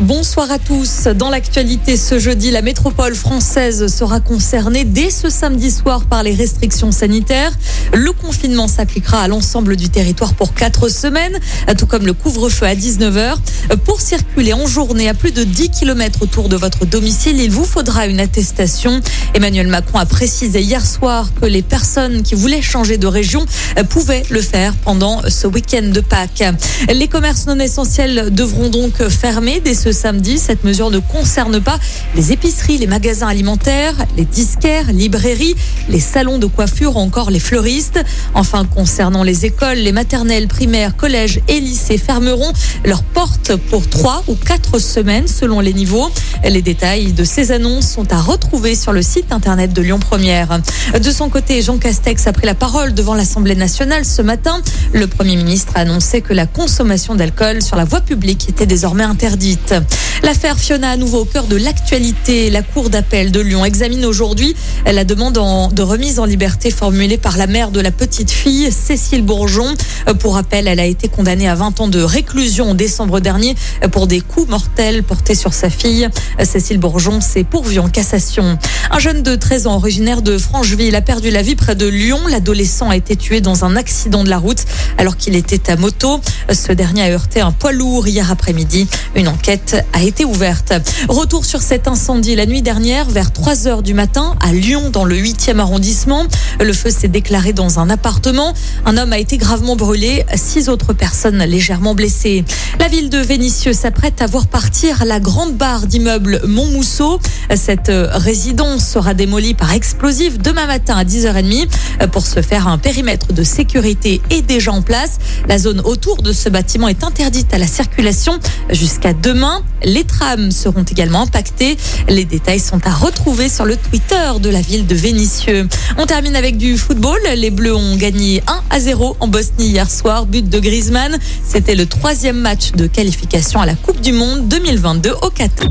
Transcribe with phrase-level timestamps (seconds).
[0.00, 1.08] Bonsoir à tous.
[1.16, 6.36] Dans l'actualité ce jeudi, la métropole française sera concernée dès ce samedi soir par les
[6.36, 7.50] restrictions sanitaires.
[7.92, 11.36] Le confinement s'appliquera à l'ensemble du territoire pour quatre semaines,
[11.76, 13.38] tout comme le couvre-feu à 19h.
[13.84, 17.64] Pour circuler en journée à plus de 10 km autour de votre domicile, il vous
[17.64, 19.00] faudra une attestation.
[19.34, 23.44] Emmanuel Macron a précisé hier soir que les personnes qui voulaient changer de région
[23.88, 26.44] pouvaient le faire pendant ce week-end de Pâques.
[26.88, 30.38] Les commerces non essentiels devront donc fermer dès ce samedi.
[30.38, 31.78] Cette mesure ne concerne pas
[32.14, 35.54] les épiceries, les magasins alimentaires, les disquaires, librairies,
[35.88, 38.00] les salons de coiffure ou encore les fleuristes.
[38.34, 42.52] Enfin, concernant les écoles, les maternelles, primaires, collèges et lycées fermeront
[42.84, 46.10] leurs portes pour trois ou quatre semaines selon les niveaux.
[46.44, 50.60] Les détails de ces annonces sont à retrouver sur le site internet de Lyon Première.
[50.98, 54.60] De son côté, Jean Castex a pris la parole devant l'Assemblée nationale ce matin.
[54.92, 59.04] Le Premier ministre a annoncé que la consommation d'alcool sur la voie publique était désormais
[59.04, 59.74] interdite.
[60.22, 62.50] L'affaire Fiona à nouveau au cœur de l'actualité.
[62.50, 65.34] La Cour d'appel de Lyon examine aujourd'hui la demande
[65.72, 69.74] de remise en liberté formulée par la mère de la petite fille, Cécile Bourgeon.
[70.18, 73.54] Pour rappel, elle a été condamnée à 20 ans de réclusion en décembre dernier
[73.92, 76.08] pour des coups mortels portés sur sa fille.
[76.42, 78.58] Cécile Bourgeon s'est pourvue en cassation.
[78.90, 82.20] Un jeune de 13 ans originaire de Francheville a perdu la vie près de Lyon.
[82.28, 84.64] L'adolescent a été tué dans un accident de la route
[84.96, 86.20] alors qu'il était à moto.
[86.50, 88.88] Ce dernier a heurté un poids lourd hier après-midi.
[89.14, 90.72] Une enquête a été ouverte.
[91.08, 95.04] Retour sur cet incendie la nuit dernière vers 3 heures du matin à Lyon dans
[95.04, 96.24] le 8e arrondissement.
[96.60, 98.54] Le feu s'est déclaré dans un appartement.
[98.86, 102.44] Un homme a été gravement brûlé, six autres personnes légèrement blessées.
[102.80, 107.20] La ville de Vénissieux s'apprête à voir partir la grande barre d'immeuble Montmousseau.
[107.54, 111.68] Cette résidence sera démolie par explosif demain matin à 10h30.
[112.12, 115.18] Pour se faire un périmètre de sécurité est déjà en place.
[115.48, 118.38] La zone autour de ce bâtiment est interdite à la circulation
[118.70, 119.12] jusqu'à
[119.58, 119.64] demain.
[119.82, 121.76] Les trams seront également impactés.
[122.08, 125.68] Les détails sont à retrouver sur le Twitter de la ville de Vénissieux.
[125.96, 127.18] On termine avec du football.
[127.36, 130.26] Les Bleus ont gagné 1 à 0 en Bosnie hier soir.
[130.26, 131.18] But de Griezmann.
[131.44, 135.68] C'était le troisième match de qualification à la Coupe du Monde 2022 au Qatar.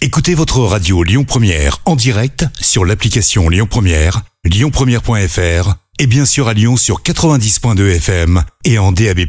[0.00, 6.48] Écoutez votre radio Lyon Première en direct sur l'application Lyon Première, lyonpremière.fr et bien sûr
[6.48, 9.20] à Lyon sur 90.2 FM et en DAB+.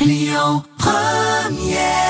[0.00, 2.01] Lyon Première